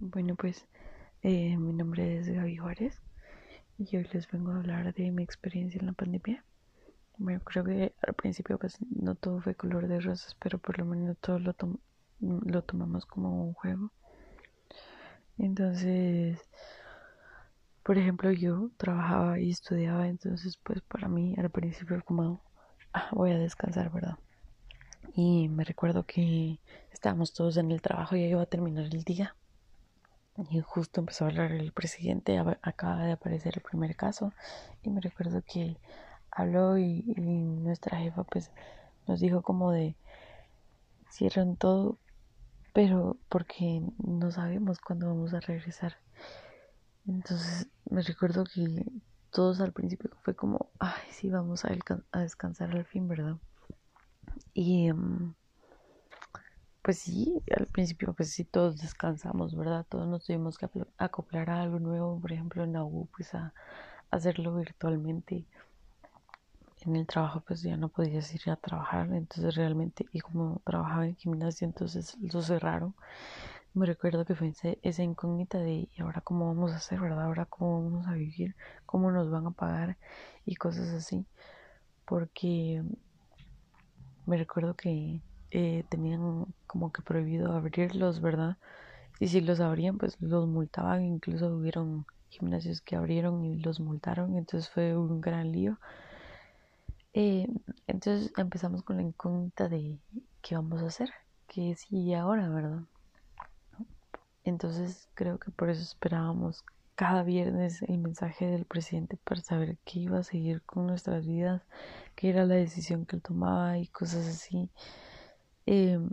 [0.00, 0.64] Bueno, pues
[1.22, 3.00] eh, mi nombre es Gaby Juárez
[3.78, 6.44] y hoy les vengo a hablar de mi experiencia en la pandemia.
[7.16, 10.84] Bueno, creo que al principio pues no todo fue color de rosas, pero por lo
[10.84, 11.56] menos todo lo,
[12.20, 13.90] lo tomamos como un juego.
[15.36, 16.48] Entonces,
[17.82, 22.40] por ejemplo, yo trabajaba y estudiaba, entonces pues para mí al principio como,
[22.92, 24.16] ah, voy a descansar, ¿verdad?
[25.14, 26.60] Y me recuerdo que
[26.92, 29.34] estábamos todos en el trabajo y ya iba a terminar el día.
[30.50, 34.32] Y justo empezó a hablar el presidente, acaba de aparecer el primer caso.
[34.82, 35.78] Y me recuerdo que
[36.30, 38.50] habló y, nuestra jefa pues
[39.06, 39.96] nos dijo como de
[41.10, 41.98] cierran todo,
[42.72, 45.96] pero porque no sabemos cuándo vamos a regresar.
[47.06, 48.84] Entonces me recuerdo que
[49.30, 51.70] todos al principio fue como, ay, sí, vamos a,
[52.12, 53.36] a descansar al fin, ¿verdad?
[54.54, 55.34] Y mm,
[56.88, 59.84] pues sí, al principio pues sí todos descansamos, ¿verdad?
[59.90, 63.52] Todos nos tuvimos que acoplar a algo nuevo, por ejemplo en la U pues a,
[64.10, 65.44] hacerlo virtualmente.
[66.86, 71.06] En el trabajo pues ya no podías ir a trabajar, entonces realmente, y como trabajaba
[71.06, 72.94] en gimnasio, entonces lo cerraron.
[73.74, 77.26] Me recuerdo que fue esa incógnita de, ¿y ahora cómo vamos a hacer, verdad?
[77.26, 78.56] ¿Ahora cómo vamos a vivir?
[78.86, 79.98] ¿Cómo nos van a pagar?
[80.46, 81.26] Y cosas así.
[82.06, 82.82] Porque
[84.24, 85.20] me recuerdo que
[85.50, 88.56] eh, tenían como que prohibido abrirlos, ¿verdad?
[89.20, 94.36] Y si los abrían, pues los multaban, incluso hubieron gimnasios que abrieron y los multaron,
[94.36, 95.78] entonces fue un gran lío.
[97.14, 97.48] Eh,
[97.86, 99.98] entonces empezamos con la incógnita de
[100.42, 101.10] qué vamos a hacer,
[101.48, 102.82] qué sí ahora, ¿verdad?
[104.44, 110.00] Entonces creo que por eso esperábamos cada viernes el mensaje del presidente para saber qué
[110.00, 111.62] iba a seguir con nuestras vidas,
[112.16, 114.68] qué era la decisión que él tomaba y cosas así.
[115.70, 116.08] Em,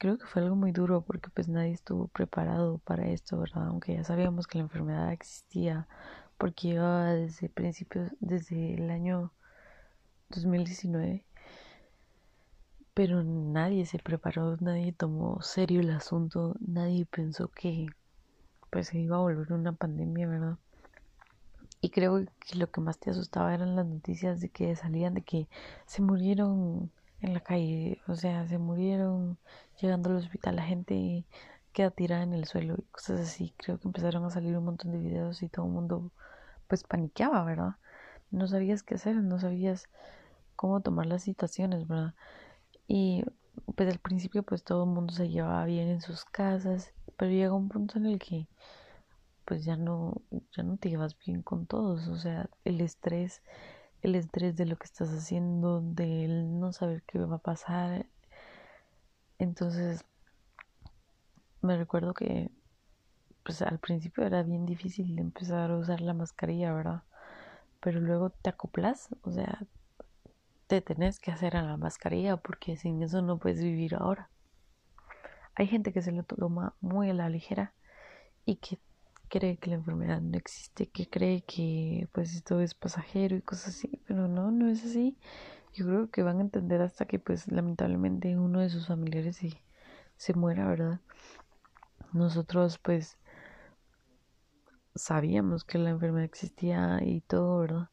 [0.00, 3.68] creo que fue algo muy duro porque pues nadie estuvo preparado para esto, ¿verdad?
[3.68, 5.86] Aunque ya sabíamos que la enfermedad existía
[6.36, 9.32] porque iba desde principios, desde el año
[10.30, 11.24] 2019
[12.92, 17.86] pero nadie se preparó, nadie tomó serio el asunto, nadie pensó que
[18.70, 20.58] pues se iba a volver una pandemia, ¿verdad?
[21.80, 25.22] Y creo que lo que más te asustaba eran las noticias de que salían de
[25.22, 25.48] que
[25.86, 26.90] se murieron
[27.20, 29.38] en la calle, o sea, se murieron
[29.80, 31.24] llegando al hospital, la gente
[31.72, 33.54] queda tirada en el suelo y cosas así.
[33.56, 36.12] Creo que empezaron a salir un montón de videos y todo el mundo
[36.66, 37.76] pues paniqueaba, ¿verdad?
[38.30, 39.88] No sabías qué hacer, no sabías
[40.56, 42.14] cómo tomar las situaciones, ¿verdad?
[42.86, 43.24] Y
[43.74, 47.54] pues al principio pues todo el mundo se llevaba bien en sus casas, pero llega
[47.54, 48.48] un punto en el que
[49.44, 50.20] pues ya no,
[50.56, 53.42] ya no te llevas bien con todos, o sea, el estrés,
[54.02, 58.06] el estrés de lo que estás haciendo, de no saber qué va a pasar.
[59.38, 60.04] Entonces,
[61.62, 62.50] me recuerdo que
[63.42, 67.02] pues al principio era bien difícil empezar a usar la mascarilla, ¿verdad?
[67.80, 69.60] Pero luego te acoplas, o sea,
[70.66, 74.28] te tenés que hacer a la mascarilla porque sin eso no puedes vivir ahora.
[75.54, 77.72] Hay gente que se lo toma muy a la ligera
[78.44, 78.78] y que
[79.28, 83.68] cree que la enfermedad no existe, que cree que pues esto es pasajero y cosas
[83.76, 85.16] así, pero no, no es así.
[85.74, 89.62] Yo creo que van a entender hasta que pues lamentablemente uno de sus familiares se,
[90.16, 91.00] se muera, ¿verdad?
[92.12, 93.18] Nosotros pues
[94.94, 97.90] sabíamos que la enfermedad existía y todo, ¿verdad?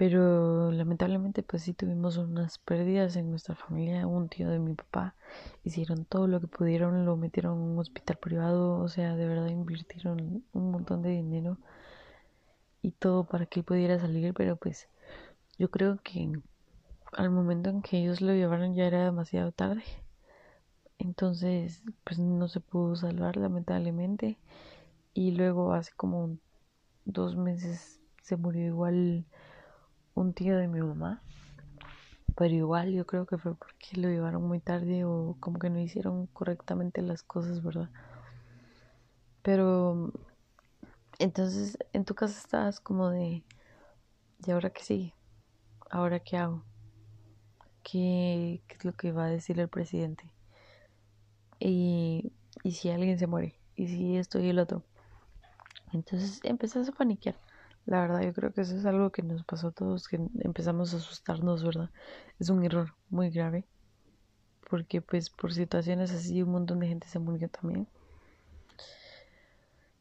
[0.00, 4.06] Pero lamentablemente pues sí tuvimos unas pérdidas en nuestra familia.
[4.06, 5.14] Un tío de mi papá
[5.62, 9.48] hicieron todo lo que pudieron, lo metieron en un hospital privado, o sea, de verdad
[9.48, 11.58] invirtieron un montón de dinero
[12.80, 14.88] y todo para que él pudiera salir, pero pues
[15.58, 16.32] yo creo que
[17.12, 19.84] al momento en que ellos lo llevaron ya era demasiado tarde.
[20.96, 24.38] Entonces, pues no se pudo salvar lamentablemente.
[25.12, 26.38] Y luego hace como
[27.04, 29.26] dos meses se murió igual
[30.14, 31.22] un tío de mi mamá.
[32.36, 35.78] Pero igual yo creo que fue porque lo llevaron muy tarde o como que no
[35.78, 37.90] hicieron correctamente las cosas, ¿verdad?
[39.42, 40.12] Pero
[41.18, 43.44] entonces en tu casa estabas como de,
[44.46, 45.14] ¿y ahora qué sigue?
[45.90, 46.64] ¿Ahora qué hago?
[47.82, 50.32] ¿Qué, es lo que va a decir el presidente?
[51.58, 54.84] Y, y si alguien se muere, y si esto y el otro.
[55.92, 57.36] Entonces empezás a paniquear.
[57.86, 60.94] La verdad, yo creo que eso es algo que nos pasó a todos, que empezamos
[60.94, 61.90] a asustarnos, ¿verdad?
[62.38, 63.66] Es un error muy grave,
[64.68, 67.88] porque pues por situaciones así un montón de gente se murió también.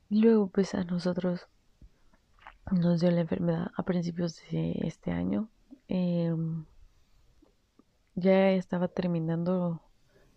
[0.10, 1.48] Y luego pues a nosotros
[2.72, 5.50] nos dio la enfermedad a principios de este año.
[5.88, 6.66] Em,
[8.16, 9.82] ya estaba terminando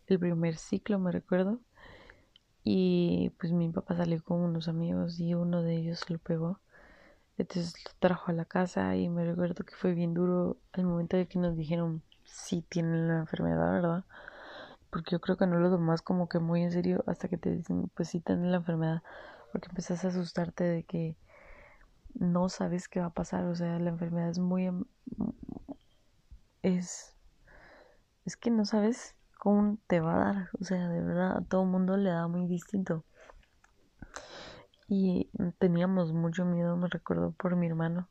[0.07, 1.61] el primer ciclo, me recuerdo.
[2.65, 6.61] Y pues mi papá salió con unos amigos y uno de ellos lo pegó.
[7.43, 11.17] Entonces lo trajo a la casa y me recuerdo que fue bien duro al momento
[11.17, 14.05] de que nos dijeron si tienen la enfermedad, ¿verdad?
[14.91, 17.51] Porque yo creo que no lo tomas como que muy en serio hasta que te
[17.51, 19.03] dicen pues sí tienen la enfermedad.
[19.51, 21.17] Porque empezás a asustarte de que
[22.15, 23.45] no sabes qué va a pasar.
[23.47, 24.67] O sea, la enfermedad es muy...
[24.67, 24.85] Em,
[26.63, 27.17] es...
[28.25, 30.51] Es que no sabes cómo te va a dar.
[30.61, 33.05] O sea, de verdad, a todo mundo le da muy distinto.
[34.89, 38.09] Y teníamos mucho miedo, me recuerdo, por mi hermano.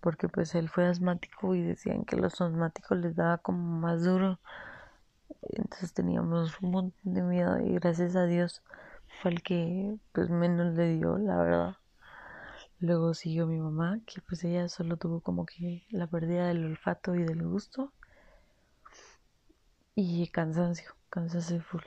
[0.00, 4.40] Porque pues él fue asmático y decían que los asmáticos les daba como más duro.
[5.42, 8.62] Entonces teníamos un montón de miedo y gracias a Dios
[9.20, 11.76] fue el que pues menos le dio, la verdad.
[12.78, 17.14] Luego siguió mi mamá, que pues ella solo tuvo como que la pérdida del olfato
[17.14, 17.92] y del gusto
[19.94, 21.82] y cansancio, cansancio full.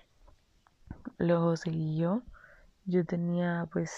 [1.17, 2.21] Luego seguí yo,
[2.85, 3.91] yo tenía pues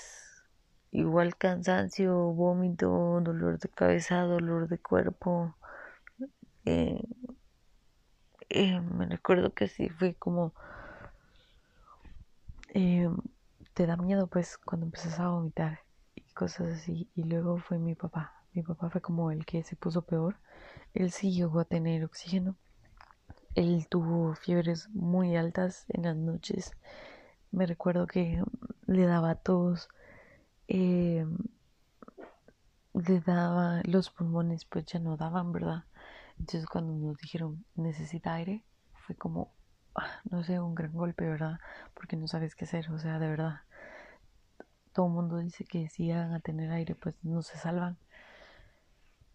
[0.92, 5.56] igual cansancio, vómito, dolor de cabeza, dolor de cuerpo.
[6.66, 7.01] Eh,
[8.50, 10.54] eh, me recuerdo que sí fue como
[12.74, 13.10] eh,
[13.74, 15.80] te da miedo pues cuando empiezas a vomitar
[16.16, 19.75] y cosas así y luego fue mi papá mi papá fue como el que se
[19.75, 20.38] puso peor
[20.94, 22.57] él sí llegó a tener oxígeno
[23.57, 26.74] él tuvo fiebres muy altas en las noches.
[27.51, 28.40] Me recuerdo que
[28.88, 29.89] le daba tos,
[30.68, 31.25] eh,
[32.94, 35.86] le daba los pulmones, pues ya no daban, ¿verdad?
[36.39, 38.63] Entonces cuando nos dijeron necesita aire,
[38.94, 39.51] fue como,
[39.95, 41.60] ah, no sé, un gran golpe, ¿verdad?
[41.94, 43.62] Porque no sabes qué hacer, o sea, de verdad.
[44.94, 47.98] Todo el mundo dice que si llegan a tener aire, pues no se salvan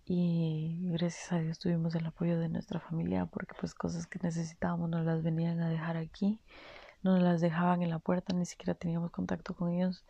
[0.04, 4.90] y gracias a Dios tuvimos el apoyo de nuestra familia porque pues cosas que necesitábamos
[4.90, 6.40] nos las venían a dejar aquí,
[7.02, 10.04] nos las dejaban en la puerta, ni siquiera teníamos contacto con ellos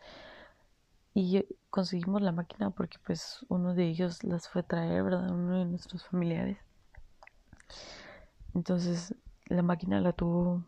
[1.13, 5.29] y conseguimos la máquina porque pues uno de ellos las fue a traer, ¿verdad?
[5.29, 6.57] Uno de nuestros familiares.
[8.55, 10.63] Entonces la máquina la tuvo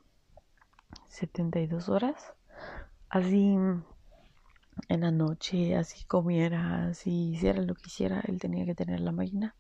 [1.08, 2.34] 72 horas.
[3.10, 3.56] Así
[4.90, 9.12] en la noche, así comiera, así hiciera lo que hiciera, él tenía que tener la
[9.12, 9.56] máquina.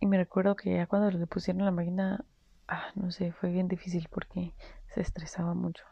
[0.00, 2.24] Y me recuerdo que ya cuando le pusieron la máquina,
[2.66, 4.54] ah, no sé, fue bien difícil porque
[4.94, 5.84] se estresaba mucho.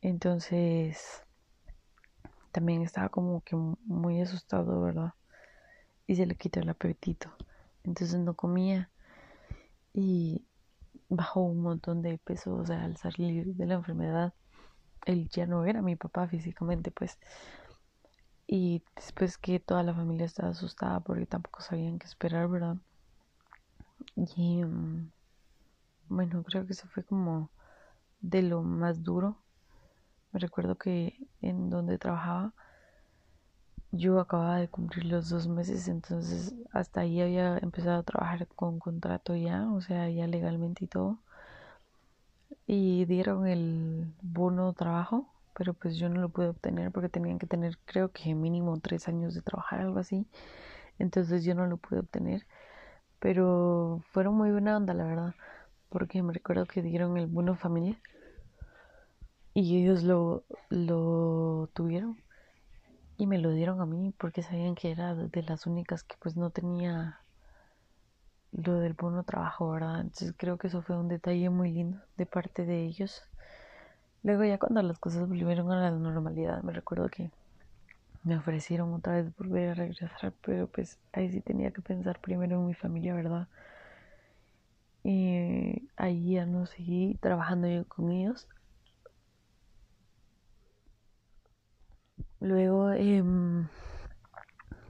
[0.00, 1.22] Entonces,
[2.52, 5.14] también estaba como que muy asustado, ¿verdad?
[6.06, 7.30] Y se le quitó el apetito.
[7.84, 8.90] Entonces no comía
[9.92, 10.46] y
[11.08, 14.34] bajó un montón de peso, o sea, al salir de la enfermedad
[15.06, 17.18] él ya no era mi papá físicamente, pues.
[18.46, 22.76] Y después que toda la familia estaba asustada porque tampoco sabían qué esperar, ¿verdad?
[24.14, 25.10] Y mm,
[26.08, 27.50] bueno, creo que eso fue como
[28.20, 29.42] de lo más duro.
[30.32, 32.54] Me recuerdo que en donde trabajaba
[33.92, 38.78] yo acababa de cumplir los dos meses, entonces hasta ahí había empezado a trabajar con
[38.78, 41.20] contrato ya, o sea, ya legalmente y todo
[42.66, 47.46] y dieron el bono trabajo, pero pues yo no lo pude obtener porque tenían que
[47.46, 50.26] tener creo que mínimo tres años de trabajar, algo así.
[50.98, 52.46] Entonces yo no lo pude obtener,
[53.20, 55.34] pero fueron muy buena onda, la verdad,
[55.96, 57.98] porque me recuerdo que dieron el bono familia
[59.54, 62.18] y ellos lo, lo tuvieron
[63.16, 66.36] y me lo dieron a mí porque sabían que era de las únicas que pues
[66.36, 67.20] no tenía
[68.52, 70.02] lo del bono trabajo, ¿verdad?
[70.02, 73.22] Entonces creo que eso fue un detalle muy lindo de parte de ellos.
[74.22, 77.30] Luego ya cuando las cosas volvieron a la normalidad, me recuerdo que
[78.22, 82.56] me ofrecieron otra vez volver a regresar, pero pues ahí sí tenía que pensar primero
[82.56, 83.48] en mi familia, ¿verdad?
[85.96, 88.48] Ahí ya no seguí trabajando yo con ellos.
[92.40, 93.68] Luego em,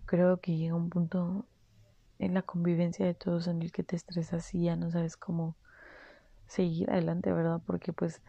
[0.07, 1.47] creo que llega un punto
[2.19, 5.57] en la convivencia de todos en el que te estresas y ya no sabes cómo
[6.47, 7.63] seguir adelante, ¿verdad?
[7.67, 8.23] Porque pues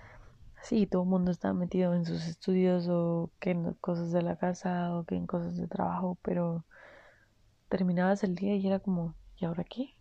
[0.64, 4.38] sí, todo el mundo está metido en sus estudios o que en cosas de la
[4.38, 6.66] casa o que en cosas de trabajo, pero
[7.70, 9.97] terminabas el día y era como, ¿y ahora qué?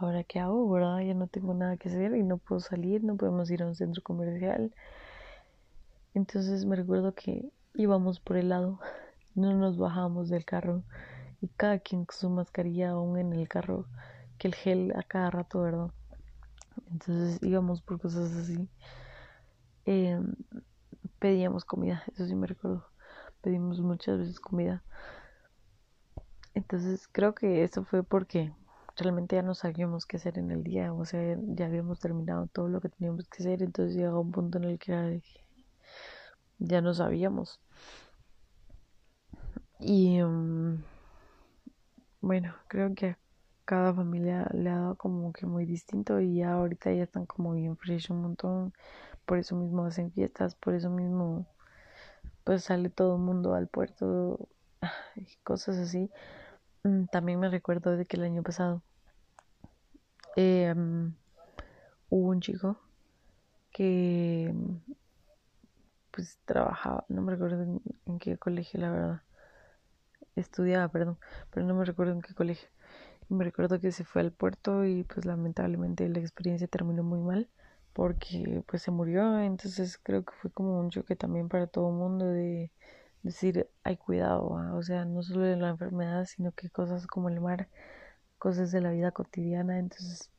[0.00, 0.70] ¿Ahora qué hago?
[0.70, 1.00] ¿Verdad?
[1.00, 3.74] Ya no tengo nada que hacer y no puedo salir, no podemos ir a un
[3.74, 4.72] centro comercial.
[6.14, 8.78] Entonces me recuerdo que íbamos por el lado,
[9.34, 10.84] no nos bajábamos del carro
[11.40, 13.86] y cada quien con su mascarilla aún en el carro,
[14.38, 15.90] que el gel a cada rato, ¿verdad?
[16.92, 18.68] Entonces íbamos por cosas así.
[19.84, 20.32] Em,
[21.18, 22.86] pedíamos comida, eso sí me recuerdo.
[23.40, 24.84] Pedimos muchas veces comida.
[26.54, 28.52] Entonces creo que eso fue porque
[28.98, 32.68] realmente ya no sabíamos qué hacer en el día, o sea, ya habíamos terminado todo
[32.68, 35.22] lo que teníamos que hacer, entonces llegaba un punto en el que
[36.58, 37.60] ya no sabíamos.
[39.80, 40.82] Y mm,
[42.20, 43.16] bueno, creo que
[43.64, 47.52] cada familia le ha dado como que muy distinto y ya ahorita ya están como
[47.52, 48.72] bien fresh un montón.
[49.26, 51.46] Por eso mismo hacen fiestas, por eso mismo
[52.44, 54.48] pues sale todo el mundo al puerto
[55.16, 56.10] y cosas así.
[56.84, 58.82] Mm, también me recuerdo de que el año pasado
[60.40, 60.72] eh,
[62.10, 62.78] hubo un chico
[63.72, 64.54] que
[66.12, 69.22] pues trabajaba, no me recuerdo en, qué colegio la verdad,
[70.36, 71.18] estudiaba, perdón,
[71.50, 72.68] pero no me recuerdo en qué colegio.
[73.28, 77.48] me recuerdo que se fue al puerto y pues lamentablemente la experiencia terminó muy mal
[77.92, 81.96] porque pues se murió, entonces creo que fue como un choque también para todo el
[81.96, 82.70] mundo de
[83.24, 87.40] decir, hay cuidado, o sea, no solo de la enfermedad, sino que cosas como el
[87.40, 87.68] mar,
[88.38, 90.30] cosas de la vida cotidiana, entonces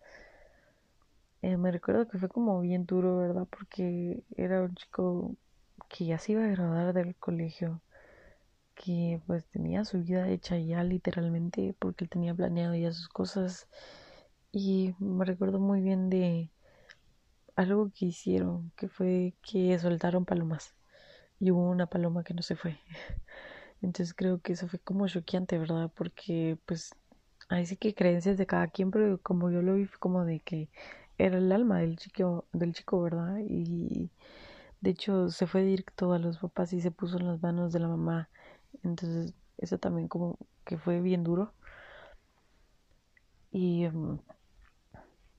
[1.42, 3.48] eh, me recuerdo que fue como bien duro, ¿verdad?
[3.50, 5.36] Porque era un chico
[5.90, 7.82] que ya se iba a graduar del colegio,
[8.76, 13.68] que pues tenía su vida hecha ya literalmente, porque él tenía planeado ya sus cosas,
[14.52, 16.52] y me recuerdo muy bien de
[17.56, 20.76] algo que hicieron, que fue que soltaron palomas
[21.40, 22.80] y hubo una paloma que no se fue.
[23.82, 25.92] Entonces creo que eso fue como choqueante, ¿verdad?
[25.96, 26.92] Porque pues
[27.50, 30.70] ahí sí que creencias de cada quien, pero como yo lo vi como de que
[31.18, 33.40] era el alma del chico, del chico, ¿verdad?
[33.48, 34.12] Y
[34.82, 37.80] de hecho se fue directo a los papás y se puso en las manos de
[37.80, 38.30] la mamá.
[38.84, 41.54] Entonces eso también como que fue bien duro.
[43.52, 44.20] Y em,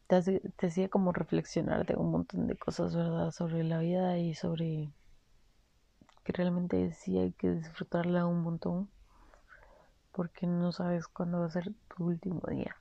[0.06, 3.30] te, te hacía como reflexionar de un montón de cosas, ¿verdad?
[3.30, 4.90] Sobre la vida y sobre
[6.24, 8.90] que realmente sí hay que disfrutarla un montón
[10.12, 12.76] porque no sabes cuándo va a ser tu último día.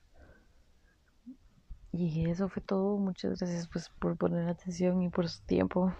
[1.92, 2.98] Y eso fue todo.
[2.98, 5.92] Muchas gracias pues por poner atención y por su tiempo.